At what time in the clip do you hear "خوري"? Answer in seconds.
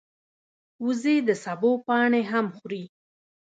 2.57-2.83